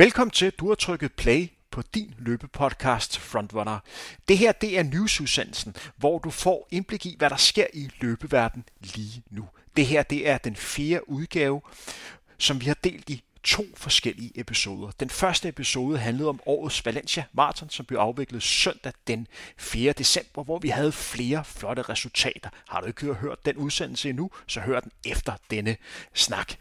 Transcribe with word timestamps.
Velkommen 0.00 0.30
til, 0.30 0.52
du 0.52 0.68
har 0.68 0.74
trykket 0.74 1.12
play 1.12 1.48
på 1.70 1.82
din 1.94 2.14
løbepodcast 2.18 3.18
Frontrunner. 3.18 3.78
Det 4.28 4.38
her 4.38 4.52
det 4.52 4.78
er 4.78 4.82
nyhedsudsendelsen, 4.82 5.76
hvor 5.96 6.18
du 6.18 6.30
får 6.30 6.68
indblik 6.70 7.06
i, 7.06 7.14
hvad 7.18 7.30
der 7.30 7.36
sker 7.36 7.66
i 7.74 7.90
løbeverden 8.00 8.64
lige 8.80 9.22
nu. 9.30 9.48
Det 9.76 9.86
her 9.86 10.02
det 10.02 10.28
er 10.28 10.38
den 10.38 10.56
fjerde 10.56 11.08
udgave, 11.08 11.60
som 12.38 12.60
vi 12.60 12.66
har 12.66 12.76
delt 12.84 13.10
i 13.10 13.22
to 13.44 13.64
forskellige 13.76 14.32
episoder. 14.34 14.90
Den 15.00 15.10
første 15.10 15.48
episode 15.48 15.98
handlede 15.98 16.28
om 16.28 16.40
årets 16.46 16.86
Valencia 16.86 17.24
Marathon, 17.32 17.70
som 17.70 17.86
blev 17.86 17.98
afviklet 17.98 18.42
søndag 18.42 18.92
den 19.06 19.26
4. 19.58 19.92
december, 19.92 20.44
hvor 20.44 20.58
vi 20.58 20.68
havde 20.68 20.92
flere 20.92 21.44
flotte 21.44 21.82
resultater. 21.82 22.50
Har 22.68 22.80
du 22.80 22.86
ikke 22.86 23.14
hørt 23.14 23.46
den 23.46 23.56
udsendelse 23.56 24.08
endnu, 24.08 24.30
så 24.46 24.60
hør 24.60 24.80
den 24.80 24.92
efter 25.04 25.32
denne 25.50 25.76
snak. 26.14 26.52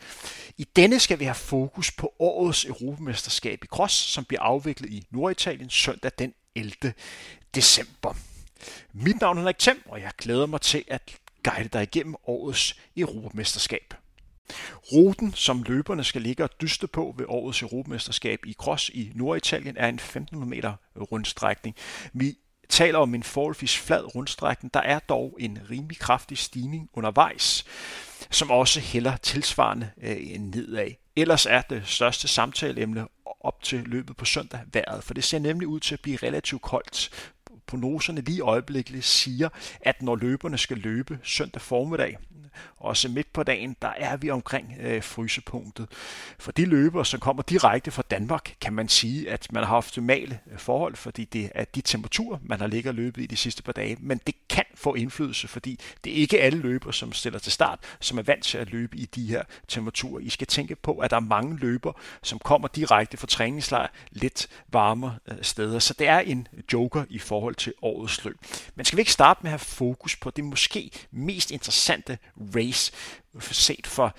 I 0.57 0.63
denne 0.75 0.99
skal 0.99 1.19
vi 1.19 1.25
have 1.25 1.35
fokus 1.35 1.91
på 1.91 2.13
årets 2.19 2.65
Europamesterskab 2.65 3.63
i 3.63 3.67
Cross, 3.67 3.93
som 3.93 4.25
bliver 4.25 4.41
afviklet 4.41 4.89
i 4.89 5.05
Norditalien 5.11 5.69
søndag 5.69 6.11
den 6.19 6.33
11. 6.55 6.93
december. 7.55 8.13
Mit 8.93 9.21
navn 9.21 9.37
er 9.37 9.41
Henrik 9.41 9.57
Thiem, 9.57 9.81
og 9.85 10.01
jeg 10.01 10.11
glæder 10.17 10.45
mig 10.45 10.61
til 10.61 10.83
at 10.87 11.17
guide 11.43 11.69
dig 11.69 11.83
igennem 11.83 12.15
årets 12.27 12.75
Europamesterskab. 12.97 13.93
Ruten, 14.93 15.33
som 15.33 15.63
løberne 15.63 16.03
skal 16.03 16.21
ligge 16.21 16.43
og 16.43 16.49
dyste 16.61 16.87
på 16.87 17.15
ved 17.17 17.25
årets 17.27 17.61
Europamesterskab 17.61 18.45
i 18.45 18.53
Cross 18.53 18.89
i 18.89 19.11
Norditalien, 19.15 19.77
er 19.77 19.87
en 19.87 19.95
1500 19.95 20.49
meter 20.49 20.73
rundstrækning. 21.11 21.75
Vi 22.13 22.35
taler 22.69 22.99
om 22.99 23.15
en 23.15 23.23
forholdsvis 23.23 23.77
flad 23.77 24.15
rundstrækning. 24.15 24.73
Der 24.73 24.79
er 24.79 24.99
dog 24.99 25.37
en 25.39 25.59
rimelig 25.69 25.99
kraftig 25.99 26.37
stigning 26.37 26.89
undervejs, 26.93 27.65
som 28.31 28.51
også 28.51 28.79
hælder 28.79 29.17
tilsvarende 29.17 29.89
øh, 30.01 30.39
nedad. 30.39 30.91
Ellers 31.15 31.45
er 31.45 31.61
det 31.61 31.83
største 31.85 32.27
samtaleemne 32.27 33.07
op 33.41 33.63
til 33.63 33.83
løbet 33.85 34.17
på 34.17 34.25
søndag 34.25 34.59
vejret, 34.73 35.03
for 35.03 35.13
det 35.13 35.23
ser 35.23 35.39
nemlig 35.39 35.67
ud 35.67 35.79
til 35.79 35.93
at 35.93 36.01
blive 36.01 36.17
relativt 36.23 36.61
koldt 36.61 37.09
prognoserne 37.69 38.21
lige 38.21 38.41
øjeblikkeligt 38.41 39.05
siger, 39.05 39.49
at 39.81 40.01
når 40.01 40.15
løberne 40.15 40.57
skal 40.57 40.77
løbe 40.77 41.19
søndag 41.23 41.61
formiddag, 41.61 42.17
også 42.77 43.09
midt 43.09 43.33
på 43.33 43.43
dagen, 43.43 43.75
der 43.81 43.87
er 43.97 44.17
vi 44.17 44.29
omkring 44.29 44.75
øh, 44.79 45.03
frysepunktet. 45.03 45.87
For 46.39 46.51
de 46.51 46.65
løbere, 46.65 47.05
som 47.05 47.19
kommer 47.19 47.43
direkte 47.43 47.91
fra 47.91 48.03
Danmark, 48.11 48.55
kan 48.61 48.73
man 48.73 48.89
sige, 48.89 49.29
at 49.29 49.47
man 49.51 49.63
har 49.63 49.75
optimale 49.75 50.39
øh, 50.51 50.59
forhold, 50.59 50.95
fordi 50.95 51.25
det 51.25 51.51
er 51.55 51.65
de 51.65 51.81
temperaturer, 51.81 52.37
man 52.41 52.59
har 52.59 52.67
ligget 52.67 52.89
og 52.89 52.95
løbet 52.95 53.21
i 53.21 53.25
de 53.25 53.35
sidste 53.35 53.63
par 53.63 53.71
dage. 53.71 53.97
Men 53.99 54.21
det 54.27 54.35
kan 54.49 54.63
få 54.75 54.93
indflydelse, 54.93 55.47
fordi 55.47 55.79
det 56.03 56.11
er 56.11 56.15
ikke 56.15 56.39
alle 56.39 56.59
løbere, 56.59 56.93
som 56.93 57.13
stiller 57.13 57.39
til 57.39 57.51
start, 57.51 57.79
som 57.99 58.17
er 58.17 58.23
vant 58.23 58.43
til 58.43 58.57
at 58.57 58.71
løbe 58.71 58.97
i 58.97 59.05
de 59.05 59.27
her 59.27 59.43
temperaturer. 59.67 60.19
I 60.19 60.29
skal 60.29 60.47
tænke 60.47 60.75
på, 60.75 60.97
at 60.97 61.09
der 61.11 61.17
er 61.17 61.21
mange 61.21 61.57
løbere, 61.57 61.93
som 62.23 62.39
kommer 62.39 62.67
direkte 62.67 63.17
fra 63.17 63.27
træningslejr 63.27 63.87
lidt 64.11 64.47
varmere 64.67 65.15
øh, 65.27 65.37
steder. 65.41 65.79
Så 65.79 65.93
det 65.99 66.07
er 66.07 66.19
en 66.19 66.47
joker 66.73 67.03
i 67.09 67.19
forhold 67.19 67.55
til 67.59 67.73
årets 67.81 68.25
løb. 68.25 68.37
Men 68.75 68.85
skal 68.85 68.97
vi 68.97 69.01
ikke 69.01 69.11
starte 69.11 69.39
med 69.43 69.49
at 69.49 69.51
have 69.51 69.59
fokus 69.59 70.15
på 70.15 70.29
det 70.29 70.43
måske 70.43 70.91
mest 71.11 71.51
interessante 71.51 72.17
race 72.55 72.91
set 73.41 73.87
for 73.87 74.15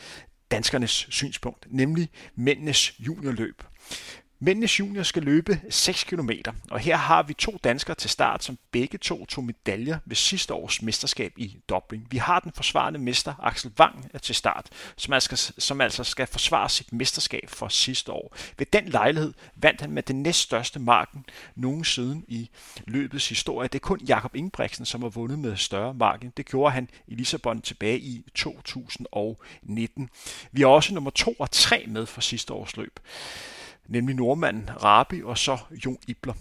danskernes 0.50 1.06
synspunkt, 1.10 1.66
nemlig 1.70 2.08
mændenes 2.34 3.00
juniorløb. 3.00 3.62
Mændenes 4.42 4.80
junior 4.80 5.02
skal 5.02 5.22
løbe 5.22 5.60
6 5.70 6.04
km, 6.04 6.30
og 6.70 6.80
her 6.80 6.96
har 6.96 7.22
vi 7.22 7.34
to 7.34 7.58
danskere 7.64 7.94
til 7.94 8.10
start, 8.10 8.44
som 8.44 8.58
begge 8.70 8.98
to 8.98 9.26
tog 9.26 9.44
medaljer 9.44 9.98
ved 10.04 10.16
sidste 10.16 10.54
års 10.54 10.82
mesterskab 10.82 11.32
i 11.36 11.56
Dublin. 11.68 12.06
Vi 12.10 12.16
har 12.16 12.40
den 12.40 12.52
forsvarende 12.52 12.98
mester 12.98 13.34
Axel 13.42 13.72
Wang 13.78 14.22
til 14.22 14.34
start, 14.34 14.68
som 14.96 15.12
altså, 15.12 15.52
som 15.58 15.80
altså 15.80 16.04
skal 16.04 16.26
forsvare 16.26 16.68
sit 16.68 16.92
mesterskab 16.92 17.50
for 17.50 17.68
sidste 17.68 18.12
år. 18.12 18.36
Ved 18.58 18.66
den 18.72 18.88
lejlighed 18.88 19.32
vandt 19.54 19.80
han 19.80 19.90
med 19.90 20.02
den 20.02 20.22
næststørste 20.22 20.78
marken 20.78 21.24
nogensinde 21.54 22.24
i 22.28 22.50
løbets 22.86 23.28
historie. 23.28 23.68
Det 23.68 23.74
er 23.74 23.86
kun 23.86 24.00
Jakob 24.00 24.36
Ingebrigtsen, 24.36 24.86
som 24.86 25.02
har 25.02 25.08
vundet 25.08 25.38
med 25.38 25.56
større 25.56 25.94
marken. 25.94 26.32
Det 26.36 26.46
gjorde 26.46 26.72
han 26.72 26.88
i 27.06 27.14
Lissabon 27.14 27.60
tilbage 27.62 27.98
i 27.98 28.24
2019. 28.34 30.10
Vi 30.52 30.60
har 30.60 30.68
også 30.68 30.94
nummer 30.94 31.10
2 31.10 31.32
og 31.38 31.50
3 31.50 31.84
med 31.88 32.06
for 32.06 32.20
sidste 32.20 32.52
års 32.52 32.76
løb 32.76 33.00
nemlig 33.90 34.16
nordmanden 34.16 34.70
Rabi 34.82 35.22
og 35.22 35.38
så 35.38 35.58
Jon 35.84 35.98
Ibler. 36.06 36.34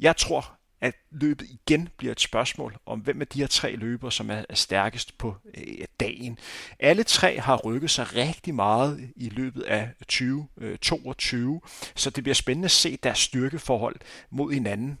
Jeg 0.00 0.16
tror, 0.16 0.58
at 0.80 0.94
løbet 1.10 1.46
igen 1.50 1.88
bliver 1.96 2.12
et 2.12 2.20
spørgsmål 2.20 2.76
om, 2.86 3.00
hvem 3.00 3.20
af 3.20 3.26
de 3.26 3.40
her 3.40 3.46
tre 3.46 3.76
løbere, 3.76 4.12
som 4.12 4.30
er 4.30 4.44
stærkest 4.54 5.18
på 5.18 5.36
øh, 5.56 5.84
dagen. 6.00 6.38
Alle 6.78 7.02
tre 7.02 7.40
har 7.40 7.56
rykket 7.56 7.90
sig 7.90 8.16
rigtig 8.16 8.54
meget 8.54 9.10
i 9.16 9.28
løbet 9.28 9.62
af 9.62 9.88
2022, 10.00 11.54
øh, 11.54 11.70
så 11.94 12.10
det 12.10 12.24
bliver 12.24 12.34
spændende 12.34 12.66
at 12.66 12.70
se 12.70 12.98
deres 13.02 13.18
styrkeforhold 13.18 13.96
mod 14.30 14.52
hinanden 14.52 14.98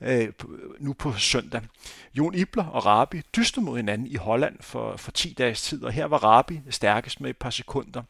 øh, 0.00 0.32
nu 0.78 0.92
på 0.92 1.12
søndag. 1.12 1.62
Jon 2.14 2.34
Ibler 2.34 2.64
og 2.64 2.86
Rabi 2.86 3.22
dyste 3.36 3.60
mod 3.60 3.76
hinanden 3.76 4.06
i 4.06 4.16
Holland 4.16 4.56
for, 4.60 4.96
for 4.96 5.10
10 5.10 5.34
dages 5.38 5.62
tid, 5.62 5.84
og 5.84 5.92
her 5.92 6.04
var 6.04 6.24
Rabi 6.24 6.60
stærkest 6.70 7.20
med 7.20 7.30
et 7.30 7.36
par 7.36 7.50
sekunder. 7.50 8.02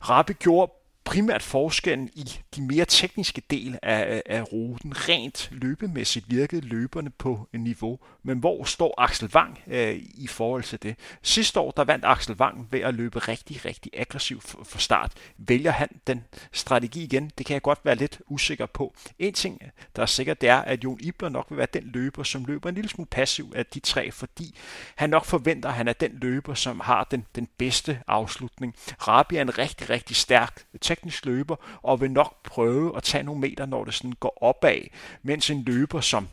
Rabi 0.00 0.32
gjorde 0.32 0.72
primært 1.04 1.42
forskellen 1.42 2.08
i 2.14 2.24
de 2.56 2.62
mere 2.62 2.84
tekniske 2.84 3.42
del 3.50 3.78
af, 3.82 4.22
af 4.26 4.52
ruten. 4.52 4.92
Rent 5.08 5.48
løbemæssigt 5.52 6.30
virkede 6.30 6.60
løberne 6.60 7.10
på 7.10 7.48
en 7.52 7.64
niveau, 7.64 7.98
men 8.22 8.38
hvor 8.38 8.64
står 8.64 8.94
Axel 8.98 9.30
Wang 9.34 9.58
øh, 9.66 10.00
i 10.14 10.26
forhold 10.26 10.62
til 10.62 10.82
det? 10.82 10.96
Sidste 11.22 11.60
år 11.60 11.70
der 11.70 11.84
vandt 11.84 12.04
Axel 12.04 12.34
Wang 12.34 12.68
ved 12.70 12.80
at 12.80 12.94
løbe 12.94 13.18
rigtig, 13.18 13.64
rigtig 13.64 13.92
aggressivt 13.96 14.42
for, 14.42 14.64
for 14.64 14.78
start. 14.78 15.12
Vælger 15.38 15.70
han 15.70 15.88
den 16.06 16.24
strategi 16.52 17.02
igen? 17.02 17.30
Det 17.38 17.46
kan 17.46 17.54
jeg 17.54 17.62
godt 17.62 17.78
være 17.84 17.94
lidt 17.94 18.20
usikker 18.26 18.66
på. 18.66 18.94
En 19.18 19.34
ting, 19.34 19.60
der 19.96 20.02
er 20.02 20.06
sikkert, 20.06 20.40
det 20.40 20.48
er, 20.48 20.58
at 20.58 20.84
Jon 20.84 21.00
Ibler 21.00 21.28
nok 21.28 21.46
vil 21.50 21.58
være 21.58 21.68
den 21.72 21.90
løber, 21.94 22.22
som 22.22 22.44
løber 22.44 22.68
en 22.68 22.74
lille 22.74 22.90
smule 22.90 23.08
passiv 23.10 23.52
af 23.56 23.66
de 23.66 23.80
tre, 23.80 24.10
fordi 24.10 24.58
han 24.96 25.10
nok 25.10 25.24
forventer, 25.24 25.68
at 25.68 25.74
han 25.74 25.88
er 25.88 25.92
den 25.92 26.18
løber, 26.22 26.54
som 26.54 26.80
har 26.80 27.04
den, 27.10 27.26
den 27.34 27.48
bedste 27.58 28.00
afslutning. 28.06 28.74
Rabi 29.08 29.36
er 29.36 29.42
en 29.42 29.58
rigtig, 29.58 29.90
rigtig 29.90 30.16
stærk 30.16 30.64
teknisk 30.90 31.26
løber, 31.26 31.56
og 31.82 32.00
vil 32.00 32.10
nok 32.10 32.42
prøve 32.42 32.96
at 32.96 33.02
tage 33.02 33.24
nogle 33.24 33.40
meter, 33.40 33.66
når 33.66 33.84
det 33.84 33.94
sådan 33.94 34.12
går 34.12 34.42
opad, 34.42 34.80
mens 35.22 35.50
en 35.50 35.62
løber 35.64 36.00
som 36.00 36.28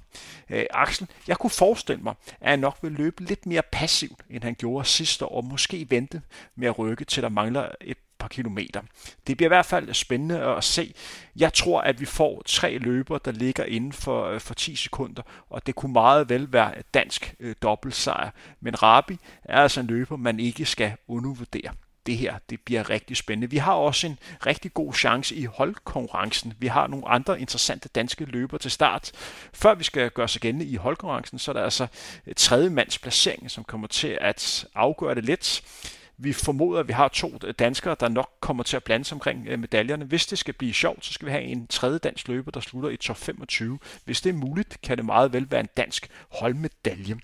øh, 0.50 0.66
Axel, 0.72 1.07
jeg 1.28 1.38
kunne 1.38 1.50
forestille 1.50 2.03
mig, 2.03 2.13
at 2.41 2.50
han 2.50 2.59
nok 2.59 2.78
vil 2.81 2.91
løbe 2.91 3.23
lidt 3.23 3.45
mere 3.45 3.62
passivt, 3.72 4.19
end 4.29 4.44
han 4.44 4.56
gjorde 4.56 4.85
sidste 4.85 5.25
år, 5.25 5.38
og 5.38 5.45
måske 5.45 5.88
vente 5.90 6.22
med 6.56 6.68
at 6.68 6.79
rykke 6.79 7.06
til 7.06 7.23
der 7.23 7.29
mangler 7.29 7.69
et 7.81 7.97
par 8.19 8.28
kilometer. 8.28 8.81
Det 9.28 9.38
bliver 9.38 9.47
i 9.47 9.56
hvert 9.56 9.66
fald 9.66 9.94
spændende 9.94 10.41
at 10.41 10.63
se. 10.63 10.94
Jeg 11.35 11.53
tror, 11.53 11.81
at 11.81 12.00
vi 12.00 12.06
får 12.06 12.41
tre 12.45 12.78
løber, 12.78 13.18
der 13.18 13.31
ligger 13.31 13.63
inden 13.63 13.94
for, 13.94 14.25
øh, 14.25 14.39
for 14.39 14.53
10 14.53 14.75
sekunder, 14.75 15.22
og 15.50 15.68
det 15.68 15.75
kunne 15.75 15.94
meget 15.94 16.29
vel 16.29 16.53
være 16.53 16.74
dansk 16.94 17.35
øh, 17.39 17.56
dobbeltsejr. 17.62 18.29
Men 18.62 18.84
Rabi 18.84 19.18
er 19.44 19.62
altså 19.62 19.79
en 19.79 19.88
løber, 19.88 20.18
man 20.18 20.39
ikke 20.39 20.66
skal 20.66 20.94
undervurdere 21.07 21.72
det 22.07 22.18
her 22.18 22.38
det 22.50 22.62
bliver 22.62 22.90
rigtig 22.90 23.18
spændende. 23.18 23.50
Vi 23.50 23.57
har 23.57 23.73
også 23.73 24.07
en 24.07 24.19
rigtig 24.45 24.73
god 24.73 24.94
chance 24.94 25.35
i 25.35 25.45
holdkonkurrencen. 25.45 26.53
Vi 26.59 26.68
har 26.68 26.88
nogle 26.88 27.07
andre 27.07 27.41
interessante 27.41 27.90
danske 27.90 28.25
løber 28.25 28.57
til 28.57 28.72
start. 28.72 29.12
Før 29.53 29.75
vi 29.75 29.84
skal 29.84 30.12
gøre 30.12 30.28
sig 30.28 30.41
gældende 30.41 30.66
i 30.66 30.75
holdkonkurrencen, 30.75 31.40
så 31.40 31.51
er 31.51 31.53
der 31.53 31.63
altså 31.63 31.88
øh, 32.28 32.34
tredje 32.35 32.69
mands 32.69 33.00
placering, 33.00 33.51
som 33.51 33.63
kommer 33.63 33.88
til 33.88 34.18
at 34.22 34.68
afgøre 34.75 35.15
det 35.15 35.25
lidt. 35.25 35.63
Vi 36.19 36.33
formoder, 36.33 36.80
at 36.80 36.88
vi 36.88 36.94
har 36.94 37.07
to 37.07 37.39
øh, 37.44 37.54
danskere, 37.59 37.95
der 38.00 38.09
nok 38.09 38.30
kommer 38.39 38.63
til 38.63 38.75
at 38.75 38.83
blande 38.83 39.06
sig 39.06 39.15
omkring 39.15 39.48
øh, 39.48 39.59
medaljerne. 39.59 40.06
Hvis 40.06 40.25
det 40.25 40.38
skal 40.38 40.54
blive 40.54 40.74
sjovt, 40.74 41.06
så 41.06 41.13
skal 41.13 41.25
vi 41.25 41.31
have 41.31 41.44
en 41.44 41.68
tredje 41.68 42.00
dansk 42.00 42.27
løber, 42.27 42.51
der 42.51 42.59
slutter 42.59 42.89
i 42.89 42.98
top 42.98 43.18
25. 43.18 43.80
Hvis 44.06 44.21
det 44.21 44.30
er 44.30 44.33
muligt, 44.33 44.81
kan 44.81 44.98
det 44.98 45.06
meget 45.06 45.33
vel 45.33 45.51
være 45.51 45.59
en 45.59 45.69
dansk 45.77 46.09
holdmedalje. 46.30 47.18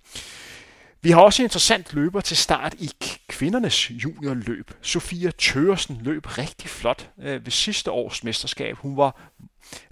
Vi 1.04 1.12
har 1.12 1.22
også 1.22 1.42
en 1.42 1.46
interessant 1.46 1.94
løber 1.94 2.22
til 2.22 2.38
start 2.38 2.74
i 2.74 2.92
kvindernes 3.28 3.92
juniorløb. 3.92 4.72
Sofia 4.82 5.32
Tøresen 5.32 5.98
løb 6.02 6.38
rigtig 6.38 6.70
flot 6.70 7.10
øh, 7.20 7.46
ved 7.46 7.52
sidste 7.52 7.92
års 7.92 8.24
mesterskab. 8.24 8.78
Hun 8.78 8.98
var 8.98 9.32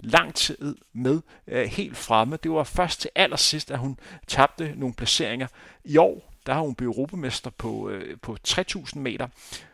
lang 0.00 0.34
tid 0.34 0.76
med 0.92 1.20
øh, 1.46 1.66
helt 1.66 1.96
fremme. 1.96 2.38
Det 2.42 2.50
var 2.50 2.64
først 2.64 3.00
til 3.00 3.10
allersidst, 3.14 3.70
at 3.70 3.78
hun 3.78 3.98
tabte 4.26 4.74
nogle 4.76 4.94
placeringer. 4.94 5.46
I 5.84 5.96
år 5.96 6.32
der 6.46 6.52
har 6.52 6.60
hun 6.60 6.74
blevet 6.74 6.96
europamester 6.96 7.50
på, 7.50 7.88
øh, 7.88 8.16
på 8.22 8.36
3000 8.44 9.02
meter, 9.02 9.28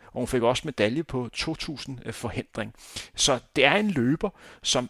og 0.05 0.19
hun 0.19 0.27
fik 0.27 0.41
også 0.41 0.61
medalje 0.65 1.03
på 1.03 1.29
2000 1.33 1.99
øh, 2.05 2.13
forhindring. 2.13 2.73
Så 3.15 3.39
det 3.55 3.65
er 3.65 3.75
en 3.75 3.91
løber, 3.91 4.29
som 4.63 4.89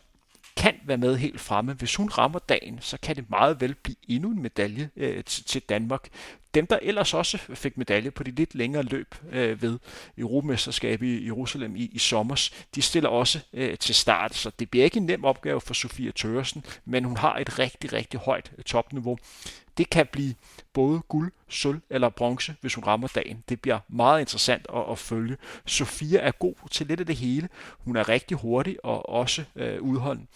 kan 0.59 0.75
være 0.83 0.97
med 0.97 1.17
helt 1.17 1.39
fremme. 1.39 1.73
Hvis 1.73 1.95
hun 1.95 2.09
rammer 2.09 2.39
dagen, 2.39 2.77
så 2.81 2.97
kan 3.01 3.15
det 3.15 3.29
meget 3.29 3.61
vel 3.61 3.75
blive 3.75 3.95
endnu 4.07 4.31
en 4.31 4.41
medalje 4.41 4.89
øh, 4.95 5.23
til 5.23 5.61
Danmark 5.61 6.09
dem, 6.53 6.67
der 6.67 6.79
ellers 6.81 7.13
også 7.13 7.37
fik 7.37 7.77
medalje 7.77 8.11
på 8.11 8.23
de 8.23 8.31
lidt 8.31 8.55
længere 8.55 8.83
løb 8.83 9.15
øh, 9.31 9.61
ved 9.61 9.79
Europamesterskabet 10.17 11.07
i 11.07 11.25
Jerusalem 11.25 11.75
i, 11.75 11.89
i 11.93 11.97
sommer, 11.97 12.49
de 12.75 12.81
stiller 12.81 13.09
også 13.09 13.39
øh, 13.53 13.77
til 13.77 13.95
start. 13.95 14.35
Så 14.35 14.51
det 14.59 14.69
bliver 14.69 14.85
ikke 14.85 14.97
en 14.97 15.05
nem 15.05 15.25
opgave 15.25 15.61
for 15.61 15.73
Sofia 15.73 16.11
Tørsen, 16.11 16.65
men 16.85 17.03
hun 17.05 17.17
har 17.17 17.37
et 17.37 17.59
rigtig, 17.59 17.93
rigtig 17.93 18.19
højt 18.19 18.51
øh, 18.57 18.63
topniveau. 18.63 19.17
Det 19.77 19.89
kan 19.89 20.07
blive 20.11 20.35
både 20.73 20.99
guld, 20.99 21.31
sølv 21.49 21.81
eller 21.89 22.09
bronze, 22.09 22.55
hvis 22.61 22.73
hun 22.73 22.83
rammer 22.83 23.07
dagen. 23.07 23.43
Det 23.49 23.61
bliver 23.61 23.79
meget 23.87 24.19
interessant 24.19 24.65
at, 24.73 24.83
at 24.91 24.97
følge. 24.97 25.37
Sofia 25.65 26.19
er 26.19 26.31
god 26.31 26.55
til 26.71 26.87
lidt 26.87 26.99
af 26.99 27.05
det 27.05 27.15
hele. 27.15 27.49
Hun 27.79 27.95
er 27.95 28.09
rigtig 28.09 28.37
hurtig 28.37 28.85
og 28.85 29.09
også 29.09 29.43
øh, 29.55 29.81
udholden. 29.81 30.27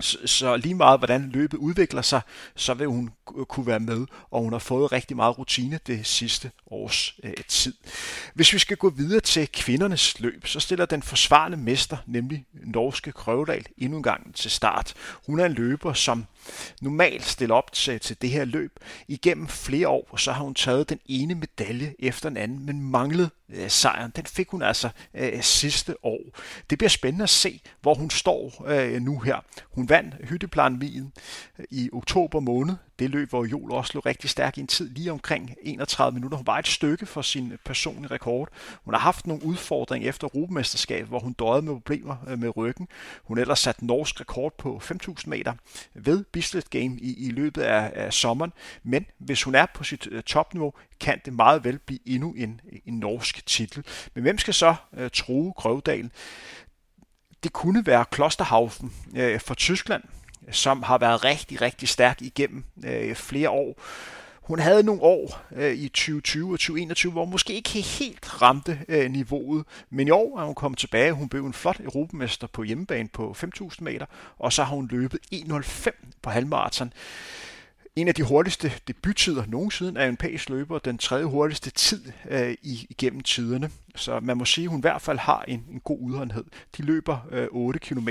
Så, 0.00 0.56
lige 0.56 0.74
meget 0.74 1.00
hvordan 1.00 1.30
løbet 1.30 1.58
udvikler 1.58 2.02
sig, 2.02 2.20
så 2.56 2.74
vil 2.74 2.86
hun 2.86 3.10
kunne 3.48 3.66
være 3.66 3.80
med, 3.80 4.06
og 4.30 4.42
hun 4.42 4.52
har 4.52 4.58
fået 4.58 4.92
rigtig 4.92 5.16
meget 5.16 5.38
rutine 5.38 5.80
det 5.86 6.06
sidste 6.06 6.50
års 6.70 7.14
øh, 7.24 7.32
tid. 7.48 7.74
Hvis 8.34 8.52
vi 8.52 8.58
skal 8.58 8.76
gå 8.76 8.90
videre 8.90 9.20
til 9.20 9.48
kvindernes 9.52 10.20
løb, 10.20 10.46
så 10.46 10.60
stiller 10.60 10.86
den 10.86 11.02
forsvarende 11.02 11.56
mester, 11.56 11.96
nemlig 12.06 12.46
norske 12.52 13.12
Krøvedal, 13.12 13.66
endnu 13.78 13.96
en 13.96 14.02
gang 14.02 14.34
til 14.34 14.50
start. 14.50 14.94
Hun 15.26 15.40
er 15.40 15.46
en 15.46 15.52
løber, 15.52 15.92
som 15.92 16.26
normalt 16.80 17.26
stiller 17.26 17.54
op 17.54 17.72
til, 17.72 18.00
til 18.00 18.22
det 18.22 18.30
her 18.30 18.44
løb. 18.44 18.78
Igennem 19.08 19.48
flere 19.48 19.88
år, 19.88 20.16
så 20.16 20.32
har 20.32 20.44
hun 20.44 20.54
taget 20.54 20.88
den 20.88 20.98
ene 21.06 21.34
medalje 21.34 21.94
efter 21.98 22.28
den 22.28 22.36
anden, 22.36 22.66
men 22.66 22.90
manglet 22.90 23.30
øh, 23.48 23.70
sejren. 23.70 24.12
Den 24.16 24.26
fik 24.26 24.48
hun 24.48 24.62
altså 24.62 24.88
øh, 25.14 25.42
sidste 25.42 26.04
år. 26.04 26.20
Det 26.70 26.78
bliver 26.78 26.88
spændende 26.88 27.22
at 27.22 27.30
se, 27.30 27.60
hvor 27.80 27.94
hun 27.94 28.10
står 28.10 28.64
øh, 28.66 29.02
nu 29.02 29.18
her. 29.18 29.44
Hun 29.70 29.88
vandt 29.90 30.14
hytteplanvien 30.28 31.12
øh, 31.58 31.64
i 31.70 31.90
oktober 31.92 32.40
måned 32.40 32.74
det 33.00 33.10
løb, 33.10 33.28
hvor 33.30 33.44
Jol 33.44 33.72
også 33.72 33.90
lå 33.94 34.00
rigtig 34.00 34.30
stærk 34.30 34.58
i 34.58 34.60
en 34.60 34.66
tid, 34.66 34.90
lige 34.90 35.12
omkring 35.12 35.54
31 35.62 36.14
minutter. 36.14 36.36
Hun 36.36 36.46
var 36.46 36.58
et 36.58 36.68
stykke 36.68 37.06
for 37.06 37.22
sin 37.22 37.52
øh, 37.52 37.58
personlige 37.64 38.10
rekord. 38.10 38.48
Hun 38.84 38.94
har 38.94 39.00
haft 39.00 39.26
nogle 39.26 39.44
udfordringer 39.44 40.08
efter 40.08 40.28
Europamesterskabet, 40.34 41.08
hvor 41.08 41.18
hun 41.18 41.32
døjede 41.32 41.62
med 41.62 41.74
problemer 41.74 42.16
øh, 42.28 42.38
med 42.38 42.56
ryggen. 42.56 42.88
Hun 43.24 43.36
har 43.36 43.42
ellers 43.42 43.58
sat 43.58 43.82
norsk 43.82 44.20
rekord 44.20 44.58
på 44.58 44.80
5.000 44.84 45.14
meter 45.26 45.52
ved 45.94 46.24
Bislett 46.24 46.70
Game 46.70 46.98
i, 47.00 47.26
i 47.26 47.30
løbet 47.30 47.62
af, 47.62 47.92
af 47.94 48.12
sommeren. 48.12 48.52
Men 48.82 49.06
hvis 49.18 49.42
hun 49.42 49.54
er 49.54 49.66
på 49.74 49.84
sit 49.84 50.08
topniveau, 50.26 50.72
kan 51.00 51.20
det 51.24 51.32
meget 51.32 51.64
vel 51.64 51.78
blive 51.78 52.00
endnu 52.06 52.32
en, 52.32 52.60
en 52.86 52.94
norsk 52.98 53.46
titel. 53.46 53.84
Men 54.14 54.22
hvem 54.22 54.38
skal 54.38 54.54
så 54.54 54.74
uh, 54.92 55.08
true 55.12 55.52
Grøvdalen? 55.52 56.12
Det 57.42 57.52
kunne 57.52 57.86
være 57.86 58.04
Klosterhausen 58.10 58.92
øh, 59.16 59.40
fra 59.40 59.54
Tyskland, 59.54 60.02
som 60.50 60.82
har 60.82 60.98
været 60.98 61.24
rigtig, 61.24 61.60
rigtig 61.62 61.88
stærk 61.88 62.22
igennem 62.22 62.64
øh, 62.84 63.14
flere 63.14 63.50
år. 63.50 63.80
Hun 64.50 64.58
havde 64.58 64.82
nogle 64.82 65.02
år 65.02 65.42
øh, 65.52 65.72
i 65.72 65.88
2020 65.88 66.52
og 66.52 66.58
2021, 66.58 67.12
hvor 67.12 67.24
hun 67.24 67.30
måske 67.30 67.52
ikke 67.52 67.70
helt 67.70 68.42
ramte 68.42 68.80
øh, 68.88 69.10
niveauet, 69.10 69.64
men 69.90 70.08
i 70.08 70.10
år 70.10 70.40
er 70.40 70.44
hun 70.44 70.54
kommet 70.54 70.78
tilbage. 70.78 71.12
Hun 71.12 71.28
blev 71.28 71.46
en 71.46 71.52
flot 71.52 71.80
europamester 71.80 72.46
på 72.46 72.62
hjemmebane 72.62 73.08
på 73.08 73.36
5.000 73.60 73.76
meter, 73.80 74.06
og 74.38 74.52
så 74.52 74.64
har 74.64 74.74
hun 74.74 74.88
løbet 74.92 75.20
1.05 75.34 75.90
på 76.22 76.30
halvmarathon 76.30 76.92
en 77.96 78.08
af 78.08 78.14
de 78.14 78.22
hurtigste 78.22 78.72
debuttider 78.88 79.44
nogensinde 79.46 80.00
af 80.00 80.08
en 80.08 80.16
pæs 80.16 80.48
løber, 80.48 80.78
den 80.78 80.98
tredje 80.98 81.24
hurtigste 81.24 81.70
tid 81.70 82.12
øh, 82.30 82.54
igennem 82.62 83.20
tiderne. 83.20 83.70
Så 83.96 84.20
man 84.20 84.36
må 84.36 84.44
sige, 84.44 84.64
at 84.64 84.70
hun 84.70 84.80
i 84.80 84.80
hvert 84.80 85.02
fald 85.02 85.18
har 85.18 85.44
en, 85.48 85.64
en 85.72 85.80
god 85.80 85.98
udholdenhed. 86.00 86.44
De 86.76 86.82
løber 86.82 87.18
øh, 87.30 87.48
8 87.50 87.78
km. 87.78 88.08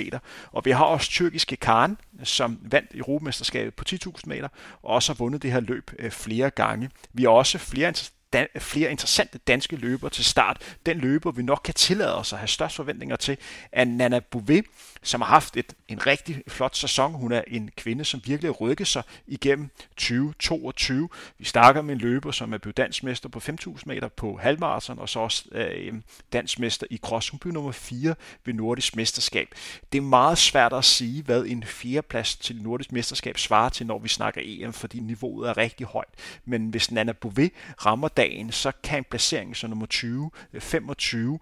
Og 0.51 0.65
vi 0.65 0.71
har 0.71 0.85
også 0.85 1.09
tyrkiske 1.09 1.55
Karen, 1.55 1.97
som 2.23 2.59
vandt 2.61 2.91
Europamesterskabet 2.95 3.73
på 3.73 3.83
10.000 3.89 4.21
meter, 4.25 4.47
og 4.83 4.89
også 4.89 5.13
har 5.13 5.17
vundet 5.17 5.41
det 5.41 5.51
her 5.51 5.59
løb 5.59 5.91
øh, 5.99 6.11
flere 6.11 6.49
gange. 6.49 6.89
Vi 7.13 7.23
har 7.23 7.29
også 7.29 7.57
flere 7.57 7.93
dan- 8.33 8.47
flere 8.59 8.91
interessante 8.91 9.37
danske 9.37 9.75
løbere 9.75 10.09
til 10.09 10.25
start. 10.25 10.77
Den 10.85 10.97
løber, 10.97 11.31
vi 11.31 11.43
nok 11.43 11.61
kan 11.63 11.73
tillade 11.73 12.15
os 12.15 12.33
at 12.33 12.39
have 12.39 12.47
størst 12.47 12.75
forventninger 12.75 13.15
til, 13.15 13.37
er 13.71 13.85
Nana 13.85 14.19
Bouvet, 14.19 14.65
som 15.03 15.21
har 15.21 15.27
haft 15.27 15.57
et, 15.57 15.73
en 15.87 16.07
rigtig 16.07 16.43
flot 16.47 16.75
sæson. 16.77 17.13
Hun 17.13 17.31
er 17.31 17.41
en 17.47 17.69
kvinde, 17.77 18.05
som 18.05 18.21
virkelig 18.25 18.49
har 18.49 18.53
rykket 18.53 18.87
sig 18.87 19.03
igennem 19.27 19.69
2022. 19.97 21.09
Vi 21.37 21.45
snakker 21.45 21.81
med 21.81 21.95
en 21.95 22.01
løber, 22.01 22.31
som 22.31 22.53
er 22.53 22.57
blevet 22.57 22.77
dansmester 22.77 23.29
på 23.29 23.39
5.000 23.39 23.83
meter 23.85 24.07
på 24.07 24.37
halvmarathon, 24.37 24.99
og 24.99 25.09
så 25.09 25.19
også 25.19 25.45
øh, 25.51 25.93
dansmester 26.33 26.87
i 26.89 26.97
cross. 26.97 27.29
Hun 27.29 27.39
blev 27.39 27.53
nummer 27.53 27.71
4 27.71 28.15
ved 28.45 28.53
Nordisk 28.53 28.95
Mesterskab. 28.95 29.47
Det 29.91 29.97
er 29.97 30.01
meget 30.01 30.37
svært 30.37 30.73
at 30.73 30.85
sige, 30.85 31.23
hvad 31.23 31.45
en 31.45 31.63
fjerdeplads 31.63 32.35
til 32.35 32.61
Nordisk 32.61 32.91
Mesterskab 32.91 33.37
svarer 33.37 33.69
til, 33.69 33.85
når 33.85 33.99
vi 33.99 34.07
snakker 34.07 34.41
EM, 34.43 34.73
fordi 34.73 34.99
niveauet 34.99 35.49
er 35.49 35.57
rigtig 35.57 35.85
højt. 35.85 36.09
Men 36.45 36.69
hvis 36.69 36.91
Nana 36.91 37.11
Bouvet 37.11 37.51
rammer 37.85 38.07
dagen, 38.19 38.51
så 38.51 38.71
kan 38.83 38.97
en 38.97 39.03
placering 39.09 39.55
som 39.55 39.69
nummer 39.69 39.85
20, 39.85 40.31
25 40.59 41.39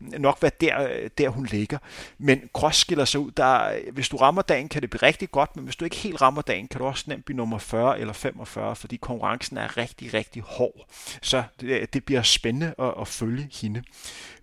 øh, 0.00 0.08
øh, 0.14 0.20
nok 0.20 0.38
være 0.42 0.50
der, 0.60 0.88
øh, 0.88 1.10
der 1.18 1.28
hun 1.28 1.46
ligger. 1.46 1.78
Men 2.18 2.50
cross 2.52 2.78
skiller 2.78 3.04
sig 3.04 3.20
ud. 3.20 3.30
Der, 3.30 3.78
hvis 3.92 4.08
du 4.08 4.16
rammer 4.16 4.42
dagen, 4.42 4.68
kan 4.68 4.82
det 4.82 4.90
blive 4.90 5.02
rigtig 5.02 5.30
godt, 5.30 5.56
men 5.56 5.64
hvis 5.64 5.76
du 5.76 5.84
ikke 5.84 5.96
helt 5.96 6.22
rammer 6.22 6.42
dagen, 6.42 6.68
kan 6.68 6.80
du 6.80 6.86
også 6.86 7.04
nemt 7.06 7.24
blive 7.24 7.36
nummer 7.36 7.58
40 7.58 7.98
eller 8.00 8.12
45, 8.12 8.76
fordi 8.76 8.96
konkurrencen 8.96 9.56
er 9.56 9.76
rigtig, 9.76 10.14
rigtig 10.14 10.42
hård. 10.42 10.86
Så 11.22 11.42
det, 11.60 11.94
det 11.94 12.04
bliver 12.04 12.22
spændende 12.22 12.74
at, 12.78 12.94
at 13.00 13.08
følge 13.08 13.48
hende. 13.62 13.82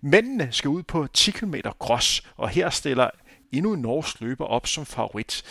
Mændene 0.00 0.48
skal 0.50 0.68
ud 0.68 0.82
på 0.82 1.06
10 1.06 1.30
km 1.30 1.54
cross, 1.80 2.22
og 2.36 2.48
her 2.48 2.70
stiller 2.70 3.10
endnu 3.52 3.72
en 3.72 3.80
norsk 3.80 4.20
løber 4.20 4.44
op 4.44 4.66
som 4.66 4.86
favorit. 4.86 5.42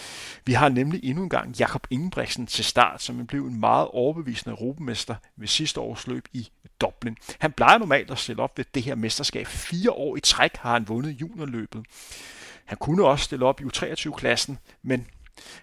Vi 0.45 0.53
har 0.53 0.69
nemlig 0.69 1.03
endnu 1.03 1.23
en 1.23 1.29
gang 1.29 1.55
Jakob 1.59 1.87
Ingebrigtsen 1.89 2.47
til 2.47 2.65
start, 2.65 3.01
som 3.01 3.27
blev 3.27 3.45
en 3.45 3.59
meget 3.59 3.87
overbevisende 3.87 4.55
europamester 4.59 5.15
ved 5.37 5.47
sidste 5.47 5.79
års 5.79 6.07
løb 6.07 6.27
i 6.33 6.49
Dublin. 6.81 7.17
Han 7.39 7.51
plejer 7.51 7.77
normalt 7.77 8.11
at 8.11 8.19
stille 8.19 8.43
op 8.43 8.57
ved 8.57 8.65
det 8.73 8.83
her 8.83 8.95
mesterskab. 8.95 9.47
Fire 9.47 9.91
år 9.91 10.15
i 10.15 10.19
træk 10.19 10.55
har 10.55 10.73
han 10.73 10.87
vundet 10.87 11.21
juniorløbet. 11.21 11.85
Han 12.65 12.77
kunne 12.77 13.05
også 13.05 13.25
stille 13.25 13.45
op 13.45 13.61
i 13.61 13.63
U23-klassen, 13.63 14.57
men 14.83 15.07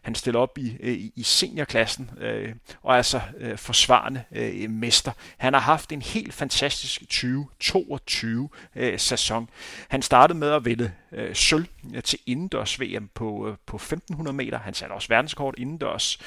han 0.02 0.14
stiller 0.14 0.40
op 0.40 0.58
i, 0.58 0.76
i, 0.81 1.12
i 1.17 1.23
seniorklassen 1.23 2.11
øh, 2.20 2.55
og 2.82 2.93
er 2.93 2.96
altså 2.96 3.20
øh, 3.38 3.58
forsvarende 3.58 4.25
øh, 4.32 4.70
mester. 4.70 5.12
Han 5.37 5.52
har 5.52 5.61
haft 5.61 5.93
en 5.93 6.02
helt 6.02 6.34
fantastisk 6.34 7.00
2022 7.00 8.49
øh, 8.76 8.99
sæson. 8.99 9.50
Han 9.88 10.02
startede 10.02 10.38
med 10.38 10.50
at 10.50 10.64
vinde 10.64 10.93
øh, 11.12 11.34
sølv 11.34 11.67
øh, 11.94 12.02
til 12.02 12.19
indendørs 12.26 12.81
VM 12.81 13.11
på, 13.14 13.49
øh, 13.49 13.56
på 13.67 13.76
1500 13.76 14.37
meter. 14.37 14.58
Han 14.58 14.75
satte 14.75 14.93
også 14.93 15.08
verdenskort 15.08 15.55
indendørs. 15.58 16.19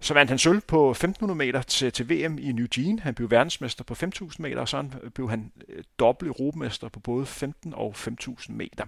Så 0.00 0.14
vandt 0.14 0.30
han 0.30 0.38
sølv 0.38 0.60
på 0.60 0.90
1500 0.90 1.38
meter 1.38 1.62
til, 1.62 1.92
til 1.92 2.10
VM 2.10 2.38
i 2.38 2.52
New 2.52 2.66
Jean. 2.76 2.98
Han 2.98 3.14
blev 3.14 3.30
verdensmester 3.30 3.84
på 3.84 3.94
5000 3.94 4.42
meter, 4.42 4.60
og 4.60 4.68
så 4.68 4.84
øh, 5.02 5.10
blev 5.10 5.30
han 5.30 5.52
dobbelt 5.98 6.28
europamester 6.28 6.88
på 6.88 7.00
både 7.00 7.26
15 7.26 7.74
og 7.74 7.96
5000 7.96 8.56
meter. 8.56 8.84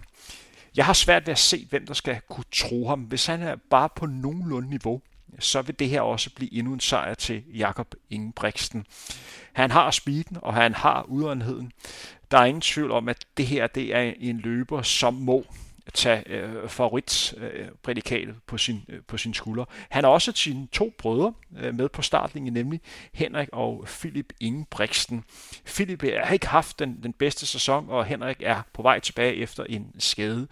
Jeg 0.76 0.86
har 0.86 0.92
svært 0.92 1.26
ved 1.26 1.32
at 1.32 1.38
se, 1.38 1.66
hvem 1.70 1.86
der 1.86 1.94
skal 1.94 2.20
kunne 2.28 2.44
tro 2.52 2.88
ham. 2.88 3.00
Hvis 3.00 3.26
han 3.26 3.42
er 3.42 3.56
bare 3.70 3.88
på 3.96 4.06
nogenlunde 4.06 4.68
niveau, 4.68 5.00
så 5.38 5.62
vil 5.62 5.78
det 5.78 5.88
her 5.88 6.00
også 6.00 6.30
blive 6.34 6.52
endnu 6.52 6.72
en 6.72 6.80
sejr 6.80 7.14
til 7.14 7.42
Jakob 7.54 7.94
Ingebrigtsen. 8.10 8.86
Han 9.52 9.70
har 9.70 9.90
speeden, 9.90 10.36
og 10.42 10.54
han 10.54 10.74
har 10.74 11.02
udholdenheden. 11.02 11.72
Der 12.30 12.38
er 12.38 12.44
ingen 12.44 12.60
tvivl 12.60 12.90
om, 12.90 13.08
at 13.08 13.24
det 13.36 13.46
her 13.46 13.66
det 13.66 13.96
er 13.96 14.12
en 14.20 14.38
løber, 14.38 14.82
som 14.82 15.14
må 15.14 15.44
tage 15.94 16.28
øh, 16.28 16.68
favoritprædikatet 16.68 18.28
øh, 18.28 18.34
på, 18.46 18.58
sin, 18.58 18.84
øh, 18.88 19.00
på 19.08 19.16
sin 19.16 19.34
skulder. 19.34 19.64
Han 19.88 20.04
har 20.04 20.10
også 20.10 20.32
sine 20.34 20.66
to 20.72 20.92
brødre 20.98 21.32
øh, 21.58 21.74
med 21.74 21.88
på 21.88 22.02
startlinjen, 22.02 22.54
nemlig 22.54 22.80
Henrik 23.12 23.48
og 23.52 23.84
Philip 23.86 24.32
Ingebrigtsen. 24.40 25.24
Philip 25.66 26.04
øh, 26.04 26.12
har 26.24 26.32
ikke 26.32 26.48
haft 26.48 26.78
den, 26.78 27.02
den 27.02 27.12
bedste 27.12 27.46
sæson, 27.46 27.86
og 27.88 28.04
Henrik 28.04 28.36
er 28.40 28.62
på 28.72 28.82
vej 28.82 29.00
tilbage 29.00 29.34
efter 29.34 29.64
en 29.64 29.86
skade. 29.98 30.48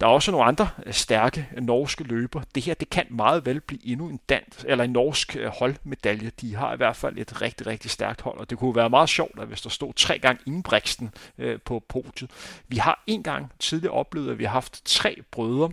Der 0.00 0.06
er 0.06 0.10
også 0.10 0.30
nogle 0.30 0.46
andre 0.46 0.68
øh, 0.86 0.92
stærke 0.92 1.48
øh, 1.56 1.62
norske 1.62 2.04
løber. 2.04 2.42
Det 2.54 2.62
her 2.62 2.74
det 2.74 2.90
kan 2.90 3.06
meget 3.10 3.46
vel 3.46 3.60
blive 3.60 3.86
endnu 3.86 4.08
en 4.08 4.20
dansk, 4.28 4.64
eller 4.68 4.84
en 4.84 4.90
norsk 4.90 5.36
holdmedalje. 5.46 6.30
De 6.40 6.54
har 6.54 6.74
i 6.74 6.76
hvert 6.76 6.96
fald 6.96 7.18
et 7.18 7.42
rigtig, 7.42 7.66
rigtig 7.66 7.90
stærkt 7.90 8.20
hold, 8.20 8.38
og 8.38 8.50
det 8.50 8.58
kunne 8.58 8.76
være 8.76 8.90
meget 8.90 9.08
sjovt, 9.08 9.40
at 9.40 9.48
hvis 9.48 9.60
der 9.60 9.70
stod 9.70 9.92
tre 9.94 10.18
gange 10.18 10.42
Ingebrigtsen 10.46 11.10
øh, 11.38 11.60
på 11.64 11.82
podiet. 11.88 12.30
Vi 12.68 12.76
har 12.76 13.02
en 13.06 13.22
gang 13.22 13.52
tidligere 13.58 13.94
oplevet, 13.94 14.30
at 14.30 14.38
vi 14.38 14.44
har 14.44 14.57
haft 14.58 14.82
tre 14.84 15.22
brødre 15.30 15.70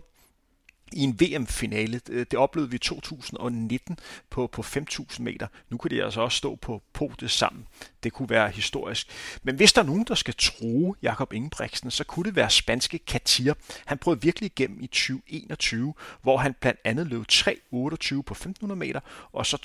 i 0.94 1.00
en 1.04 1.20
VM-finale. 1.20 2.02
Øh, 2.10 2.26
det 2.32 2.40
oplevede 2.40 2.70
vi 2.70 2.76
i 2.76 2.80
2019 2.80 4.00
på, 4.30 4.48
på 4.48 4.62
5.000 4.62 5.22
meter. 5.22 5.48
Nu 5.70 5.78
kan 5.78 5.92
de 5.92 6.04
altså 6.04 6.22
også 6.22 6.38
stå 6.38 6.56
på 6.56 6.82
podiet 6.94 7.32
sammen. 7.32 7.68
Det 8.04 8.14
kunne 8.14 8.30
være 8.30 8.50
historisk. 8.50 9.08
Men 9.44 9.56
hvis 9.56 9.74
der 9.74 9.82
er 9.82 9.86
nogen, 9.86 10.06
der 10.08 10.16
skal 10.16 10.34
tro 10.38 10.96
Jakob 11.02 11.34
Ingebrigtsen, 11.34 11.92
så 11.92 12.04
kunne 12.04 12.26
det 12.26 12.36
være 12.36 12.50
spanske 12.50 13.00
Katir. 13.00 13.54
Han 13.86 13.98
prøvede 13.98 14.22
virkelig 14.22 14.52
igennem 14.58 14.82
i 14.82 14.88
2021, 14.88 15.94
hvor 16.22 16.38
han 16.38 16.56
blandt 16.62 16.80
andet 16.84 17.08
løb 17.08 17.26
3.28 17.32 18.22
på 18.22 18.34
1.500 18.34 18.66
meter, 18.66 19.00
og 19.32 19.46
så 19.46 19.58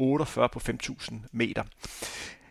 12.48 0.00 0.46
på 0.46 0.60
5.000 0.68 1.14
meter. 1.32 1.62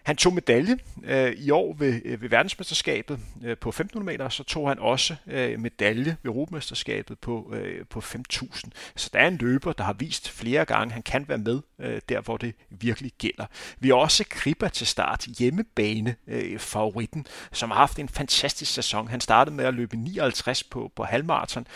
Han 0.04 0.16
tog 0.16 0.34
medalje 0.34 0.78
øh, 1.04 1.32
i 1.32 1.52
år 1.52 1.74
ved, 1.74 2.02
øh, 2.06 2.22
ved 2.22 2.30
verdensmesterskabet 2.30 3.20
øh, 3.44 3.58
på 3.58 3.70
1500 3.70 4.06
meter, 4.06 4.30
så 4.30 4.44
tog 4.44 4.68
han 4.68 4.80
også 4.80 5.16
øh, 5.28 5.60
medalje 5.60 6.18
ved 6.24 6.32
Europamesterskabet 6.32 7.20
på, 7.20 7.54
øh, 7.56 7.86
på 7.86 8.02
5000. 8.02 8.72
Så 8.96 9.10
der 9.14 9.20
er 9.20 9.28
en 9.28 9.38
løber, 9.38 9.74
der 9.74 9.84
har 9.84 9.94
vist 9.94 10.30
flere 10.30 10.66
gange, 10.66 10.94
han 10.94 11.04
kan 11.04 11.26
være 11.28 11.38
med 11.38 11.62
øh, 11.80 12.02
der, 12.10 12.22
hvor 12.22 12.38
det 12.38 12.56
virkelig 12.70 13.12
gælder. 13.18 13.46
Vi 13.80 13.88
har 13.88 13.96
også 13.96 14.24
Kriba 14.30 14.70
til 14.70 14.88
start, 14.88 15.26
hjemmebane 15.40 16.16
øh, 16.28 16.60
favoritten, 16.60 17.28
som 17.52 17.72
har 17.72 17.78
haft 17.78 18.00
en 18.00 18.10
fantastisk 18.10 18.74
sæson. 18.74 19.08
Han 19.08 19.22
startede 19.22 19.56
med 19.56 19.66
at 19.66 19.74
løbe 19.74 19.98
59 19.98 20.64
på, 20.64 20.92
på 20.96 21.04
halvmarathon, 21.04 21.68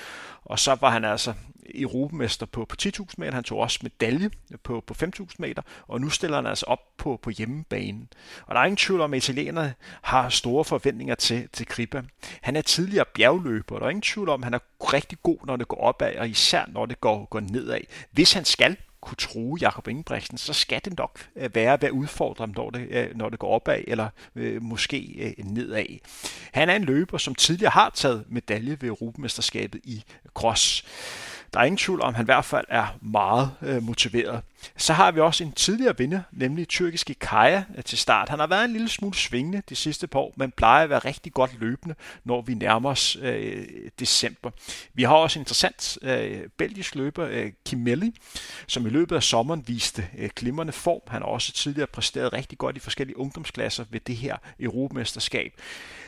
og 0.46 0.60
så 0.60 0.76
var 0.82 0.90
han 0.90 1.06
altså 1.06 1.34
europamester 1.76 2.46
på, 2.46 2.66
på 2.66 2.76
10.000 2.82 3.06
meter. 3.18 3.34
Han 3.34 3.44
tog 3.44 3.60
også 3.60 3.80
medalje 3.82 4.30
på, 4.64 4.84
på 4.88 4.96
5.000 5.04 5.26
meter, 5.40 5.62
og 5.88 6.02
nu 6.02 6.10
stiller 6.10 6.38
han 6.38 6.46
altså 6.46 6.66
op 6.66 6.80
på, 6.98 7.20
på 7.22 7.30
hjemmebanen. 7.30 8.10
Og 8.46 8.56
der 8.56 8.62
er 8.62 8.66
ingen 8.66 8.78
tvivl 8.78 9.02
om, 9.02 9.14
at 9.14 9.18
italienerne 9.18 9.74
har 10.02 10.30
store 10.30 10.66
forventninger 10.66 11.16
til, 11.16 11.50
til 11.54 11.66
Kripa. 11.66 12.02
Han 12.42 12.56
er 12.56 12.62
tidligere 12.62 13.06
bjergløber, 13.14 13.76
og 13.76 13.82
der 13.82 13.86
er 13.86 13.90
ingen 13.90 14.02
tvivl 14.02 14.30
om, 14.30 14.42
at 14.42 14.46
han 14.46 14.54
er 14.54 14.60
rigtig 14.80 15.18
god, 15.24 15.38
når 15.46 15.56
det 15.56 15.68
går 15.68 15.82
opad, 15.82 16.16
og 16.16 16.30
især 16.30 16.66
når 16.68 16.86
det 16.86 17.02
går, 17.02 17.26
går 17.26 17.40
nedad. 17.40 17.82
Hvis 18.12 18.34
han 18.34 18.46
skal 18.46 18.78
kunne 19.06 19.18
true 19.18 19.58
Jakob 19.62 19.88
Ingebrigtsen, 19.88 20.38
så 20.38 20.54
skal 20.54 20.82
det 20.86 20.98
nok 20.98 21.20
øh, 21.36 21.56
være 21.56 21.74
at 21.74 21.90
udfordre 21.90 22.42
ham, 22.42 22.54
når 22.56 22.70
det, 22.70 22.88
øh, 22.90 23.16
når 23.16 23.30
det 23.30 23.40
går 23.40 23.50
opad 23.50 23.84
eller 23.88 24.10
øh, 24.36 24.62
måske 24.62 25.16
øh, 25.18 25.46
nedad. 25.46 25.86
Han 26.54 26.70
er 26.70 26.76
en 26.76 26.84
løber, 26.84 27.18
som 27.18 27.36
tidligere 27.36 27.72
har 27.72 27.90
taget 27.90 28.26
medalje 28.30 28.78
ved 28.82 28.90
Europamesterskabet 28.90 29.82
i 29.84 30.04
cross. 30.34 30.86
Der 31.54 31.60
er 31.60 31.64
ingen 31.64 31.78
tvivl 31.78 32.02
om, 32.02 32.10
at 32.10 32.16
han 32.16 32.24
i 32.24 32.26
hvert 32.26 32.46
fald 32.46 32.66
er 32.70 32.88
meget 33.02 33.52
øh, 33.62 33.84
motiveret. 33.84 34.42
Så 34.78 34.94
har 34.94 35.12
vi 35.12 35.20
også 35.20 35.44
en 35.44 35.52
tidligere 35.52 35.98
vinder, 35.98 36.22
nemlig 36.32 36.68
tyrkiske 36.68 37.14
Kaja 37.14 37.64
øh, 37.78 37.84
til 37.84 37.98
start. 37.98 38.30
Han 38.30 38.40
har 38.40 38.48
været 38.48 38.66
en 38.66 38.72
lille 38.72 38.90
smule 38.90 39.16
svingende 39.16 39.62
de 39.70 39.76
sidste 39.76 40.08
par 40.08 40.20
år, 40.20 40.34
men 40.36 40.52
plejer 40.52 40.84
at 40.84 40.90
være 40.90 41.00
rigtig 41.00 41.34
godt 41.34 41.60
løbende, 41.60 41.96
når 42.24 42.42
vi 42.42 42.54
nærmer 42.54 42.90
os 42.90 43.18
øh, 43.22 43.66
december. 44.00 44.52
Vi 44.94 45.04
har 45.04 45.16
også 45.16 45.40
en 45.40 45.42
interessant 45.42 45.98
øh, 46.02 46.42
belgisk 46.58 46.96
løber, 46.96 47.28
øh, 47.32 47.52
Kimelli, 47.66 48.16
som 48.68 48.86
i 48.86 48.90
løbet 48.90 49.16
af 49.16 49.24
sommeren 49.24 49.64
viste 49.68 50.08
øh, 50.18 50.30
glimrende 50.36 50.74
form. 50.74 51.02
Han 51.08 51.22
har 51.22 51.30
også 51.30 51.52
tidligere 51.52 51.88
præsteret 51.88 52.34
rigtig 52.34 52.58
godt 52.58 52.78
i 52.78 52.80
forskellige 52.80 53.18
ungdomsklasser 53.18 53.86
ved 53.90 54.00
det 54.00 54.16
her 54.16 54.38
europamesterskab. 54.60 55.54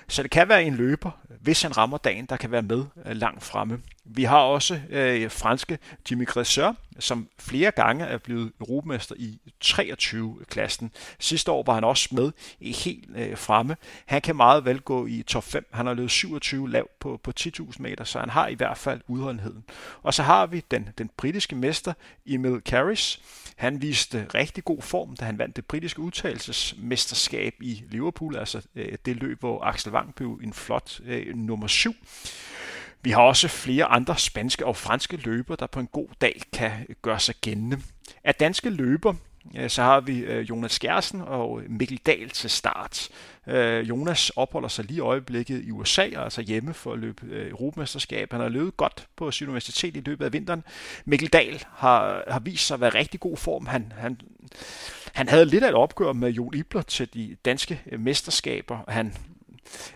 Så 0.10 0.24
det 0.24 0.32
kan 0.32 0.50
være 0.50 0.64
en 0.64 0.76
løber, 0.76 1.12
hvis 1.42 1.62
han 1.62 1.78
rammer 1.78 1.98
dagen, 1.98 2.26
der 2.26 2.38
kan 2.38 2.52
være 2.52 2.62
med 2.62 2.86
øh, 3.06 3.16
langt 3.16 3.44
fremme. 3.44 3.80
Vi 4.06 4.24
har 4.24 4.40
også 4.40 4.80
øh, 4.90 5.32
franske 5.32 5.80
Jimmy 6.12 6.28
Gresseur, 6.28 6.76
som 7.00 7.28
flere 7.40 7.72
gange 7.72 8.06
er 8.06 8.18
blevet 8.18 8.52
europamester 8.60 9.16
i 9.20 9.40
23-klassen. 9.66 10.92
Sidste 11.20 11.52
år 11.52 11.64
var 11.64 11.74
han 11.74 11.84
også 11.84 12.16
med 12.16 12.32
i 12.60 12.72
helt 12.72 13.10
øh, 13.16 13.38
fremme. 13.38 13.76
Han 14.06 14.22
kan 14.22 14.36
meget 14.36 14.66
vel 14.66 14.82
gå 14.82 15.06
i 15.06 15.24
top 15.28 15.44
5. 15.44 15.68
Han 15.72 15.86
har 15.86 15.94
løbet 15.94 16.12
27 16.12 16.70
lav 16.70 16.90
på, 17.00 17.20
på 17.24 17.32
10.000 17.40 17.74
meter, 17.80 18.04
så 18.04 18.20
han 18.20 18.30
har 18.30 18.48
i 18.48 18.54
hvert 18.54 18.78
fald 18.78 19.02
udholdenheden. 19.08 19.64
Og 20.04 20.14
så 20.14 20.24
har 20.24 20.46
vi 20.46 20.64
den, 20.72 20.90
den 20.98 21.10
britiske 21.18 21.56
mester 21.56 21.94
Emil 22.26 22.62
Carris. 22.66 23.22
Han 23.56 23.82
viste 23.82 24.28
rigtig 24.36 24.64
god 24.64 24.82
form, 24.82 25.16
da 25.16 25.26
han 25.26 25.38
vandt 25.38 25.56
det 25.56 25.66
britiske 25.66 26.00
udtalelsesmesterskab 26.00 27.54
i 27.60 27.84
Liverpool, 27.90 28.36
altså 28.36 28.62
øh, 28.76 28.98
det 29.06 29.16
løb, 29.16 29.40
hvor 29.40 29.64
Axel 29.64 29.92
Wang 29.92 30.16
blev 30.16 30.40
en 30.44 30.54
flot 30.54 31.00
øh, 31.06 31.36
nummer 31.36 31.68
7. 31.68 31.96
Vi 33.02 33.12
har 33.12 33.22
også 33.22 33.48
flere 33.48 33.86
andre 33.86 34.18
spanske 34.18 34.66
og 34.66 34.76
franske 34.76 35.18
løber, 35.18 35.56
der 35.56 35.68
på 35.68 35.80
en 35.80 35.88
god 35.88 36.08
dag 36.22 36.42
kan 36.54 36.72
øh, 36.90 36.96
gøre 37.02 37.20
sig 37.20 37.36
gældende. 37.42 37.78
Af 38.24 38.36
danske 38.36 38.70
løber, 38.70 39.14
så 39.68 39.82
har 39.82 40.00
vi 40.00 40.20
øh, 40.20 40.50
Jonas 40.50 40.72
Skjersen 40.72 41.22
og 41.22 41.62
Mikkel 41.70 41.98
Dahl 41.98 42.30
til 42.30 42.50
start. 42.50 43.10
Øh, 43.48 43.90
Jonas 43.90 44.30
opholder 44.30 44.68
sig 44.68 44.86
lige 44.86 44.98
i 44.98 45.00
øjeblikket 45.00 45.64
i 45.64 45.72
USA, 45.72 46.02
altså 46.02 46.42
hjemme 46.42 46.74
for 46.74 46.94
at 46.94 47.00
løbe 47.00 47.50
Europamesterskab. 47.50 48.32
Han 48.32 48.42
har 48.42 48.50
løbet 48.50 48.78
godt 48.78 49.08
på 49.16 49.32
sin 49.32 49.48
universitet 49.48 49.98
i 49.98 50.02
løbet 50.06 50.26
af 50.26 50.34
vinteren. 50.34 50.64
Mikkel 51.06 51.30
Dahl 51.30 51.64
har, 51.76 52.24
har 52.28 52.40
vist 52.40 52.68
sig 52.68 52.76
at 52.76 52.82
være 52.82 52.94
rigtig 52.94 53.20
god 53.20 53.38
form. 53.38 53.66
Han, 53.66 53.94
han, 53.98 54.22
han 55.14 55.30
havde 55.30 55.46
lidt 55.46 55.64
af 55.64 55.70
et 55.70 55.76
opgør 55.76 56.14
med 56.14 56.30
Jon 56.30 56.54
Ibler 56.54 56.82
til 56.82 57.14
de 57.14 57.36
danske 57.46 57.82
mesterskaber. 57.98 58.80
Han 58.88 59.14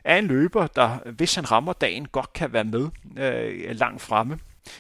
er 0.03 0.17
en 0.17 0.25
løber, 0.25 0.67
der 0.67 1.11
hvis 1.11 1.35
han 1.35 1.51
rammer 1.51 1.73
dagen, 1.73 2.07
godt 2.07 2.33
kan 2.33 2.53
være 2.53 2.63
med 2.63 2.89
øh, 3.17 3.75
langt 3.75 4.01
fremme. 4.01 4.39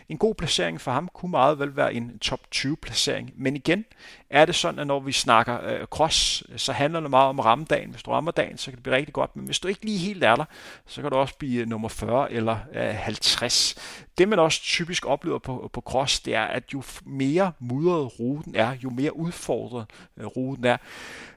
En 0.09 0.17
god 0.17 0.35
placering 0.35 0.81
for 0.81 0.91
ham 0.91 1.09
kunne 1.13 1.31
meget 1.31 1.59
vel 1.59 1.75
være 1.75 1.93
en 1.93 2.19
top 2.19 2.39
20 2.51 2.77
placering. 2.77 3.33
Men 3.35 3.55
igen 3.55 3.85
er 4.29 4.45
det 4.45 4.55
sådan, 4.55 4.79
at 4.79 4.87
når 4.87 4.99
vi 4.99 5.11
snakker 5.11 5.63
øh, 5.63 5.85
cross, 5.85 6.43
så 6.55 6.71
handler 6.71 6.99
det 6.99 7.09
meget 7.09 7.29
om 7.29 7.39
rammedagen. 7.39 7.81
dagen. 7.81 7.91
Hvis 7.91 8.03
du 8.03 8.11
rammer 8.11 8.31
dagen, 8.31 8.57
så 8.57 8.65
kan 8.65 8.75
det 8.75 8.83
blive 8.83 8.95
rigtig 8.95 9.13
godt. 9.13 9.35
Men 9.35 9.45
hvis 9.45 9.59
du 9.59 9.67
ikke 9.67 9.85
lige 9.85 9.97
helt 9.97 10.23
er 10.23 10.35
der, 10.35 10.45
så 10.85 11.01
kan 11.01 11.11
du 11.11 11.17
også 11.17 11.35
blive 11.37 11.61
øh, 11.61 11.67
nummer 11.67 11.89
40 11.89 12.31
eller 12.31 12.57
øh, 12.73 12.95
50. 12.95 13.75
Det 14.17 14.29
man 14.29 14.39
også 14.39 14.61
typisk 14.61 15.05
oplever 15.05 15.39
på, 15.39 15.69
på 15.73 15.81
cross, 15.81 16.19
det 16.19 16.35
er, 16.35 16.43
at 16.43 16.73
jo 16.73 16.83
mere 17.05 17.51
mudret 17.59 18.19
ruten 18.19 18.55
er, 18.55 18.75
jo 18.83 18.89
mere 18.89 19.15
udfordret 19.15 19.85
øh, 20.17 20.25
ruten 20.25 20.65
er, 20.65 20.77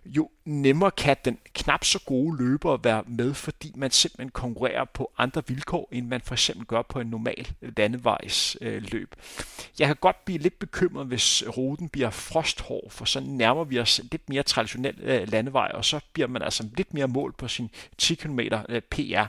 jo 0.07 0.31
nemmere 0.45 0.91
kan 0.91 1.17
den 1.25 1.39
knap 1.55 1.85
så 1.85 1.99
gode 2.07 2.37
løber 2.37 2.77
være 2.77 3.03
med, 3.07 3.35
fordi 3.35 3.73
man 3.77 3.91
simpelthen 3.91 4.31
konkurrerer 4.31 4.85
på 4.85 5.13
andre 5.19 5.43
vilkår, 5.47 5.89
end 5.93 6.07
man 6.07 6.21
for 6.21 6.35
eksempel 6.35 6.67
gør 6.67 6.83
på 6.83 7.01
en 7.01 7.07
normal 7.07 7.49
landevejsløb. 7.61 9.15
Øh, 9.19 9.25
jeg 9.79 9.87
kan 9.87 9.97
godt 10.01 10.25
blive 10.25 10.39
lidt 10.39 10.59
bekymret, 10.59 11.07
hvis 11.07 11.45
ruten 11.57 11.89
bliver 11.89 12.11
frosthård, 12.11 12.91
for 12.91 13.05
så 13.05 13.21
nærmer 13.21 13.65
vi 13.65 13.79
os 13.79 14.01
lidt 14.13 14.29
mere 14.29 14.43
traditionel 14.43 14.95
øh, 15.01 15.33
landevej, 15.33 15.71
og 15.75 15.85
så 15.85 16.01
bliver 16.13 16.29
man 16.29 16.43
altså 16.43 16.69
lidt 16.77 16.95
mere 16.95 17.09
mål 17.09 17.33
på 17.33 17.49
sin 17.49 17.71
10 17.99 18.15
km 18.15 18.41
øh, 18.69 18.83
PR. 18.83 19.25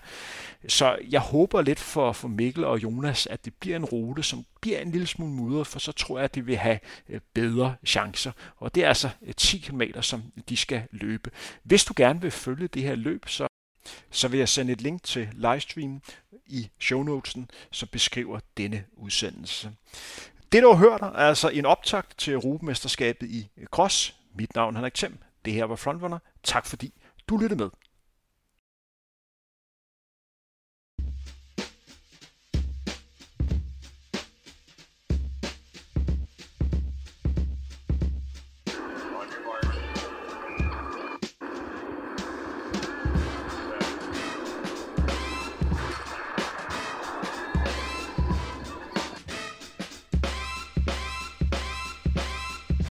Så 0.67 0.97
jeg 1.09 1.21
håber 1.21 1.61
lidt 1.61 1.79
for, 1.79 2.11
for 2.11 2.27
Mikkel 2.27 2.63
og 2.63 2.83
Jonas, 2.83 3.27
at 3.27 3.45
det 3.45 3.53
bliver 3.53 3.75
en 3.75 3.85
rute, 3.85 4.23
som 4.23 4.45
bliver 4.65 4.79
en 4.79 4.91
lille 4.91 5.07
smule 5.07 5.31
mudret, 5.31 5.67
for 5.67 5.79
så 5.79 5.91
tror 5.91 6.17
jeg, 6.17 6.23
at 6.23 6.35
de 6.35 6.45
vil 6.45 6.57
have 6.57 6.79
øh, 7.09 7.21
bedre 7.33 7.75
chancer. 7.85 8.31
Og 8.57 8.75
det 8.75 8.83
er 8.83 8.87
altså 8.87 9.09
øh, 9.21 9.33
10 9.33 9.57
km, 9.57 9.81
som 10.01 10.23
de 10.49 10.57
skal 10.57 10.83
løbe. 10.91 11.31
Hvis 11.63 11.85
du 11.85 11.93
gerne 11.95 12.21
vil 12.21 12.31
følge 12.31 12.67
det 12.67 12.81
her 12.81 12.95
løb, 12.95 13.27
så 13.27 13.47
så 14.11 14.27
vil 14.27 14.37
jeg 14.37 14.49
sende 14.49 14.73
et 14.73 14.81
link 14.81 15.03
til 15.03 15.29
livestream 15.33 16.01
i 16.45 16.69
shownotesen, 16.79 17.49
som 17.71 17.89
beskriver 17.91 18.39
denne 18.57 18.83
udsendelse. 18.97 19.71
Det 20.51 20.63
du 20.63 20.67
har 20.67 20.75
hørt 20.75 21.01
er 21.01 21.05
altså 21.05 21.49
en 21.49 21.65
optakt 21.65 22.17
til 22.17 22.33
Europamesterskabet 22.33 23.27
i 23.29 23.49
Cross. 23.65 24.15
Mit 24.35 24.55
navn 24.55 24.75
er 24.75 24.79
Henrik 24.79 24.93
Thiem. 24.93 25.17
Det 25.45 25.53
her 25.53 25.63
var 25.63 25.75
Frontrunner. 25.75 26.19
Tak 26.43 26.65
fordi 26.65 26.93
du 27.27 27.37
lyttede 27.37 27.61
med. 27.61 27.69